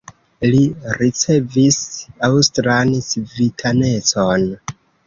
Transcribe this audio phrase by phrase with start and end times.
[0.51, 0.61] Li
[1.01, 1.79] ricevis
[2.31, 4.53] aŭstran civitanecon.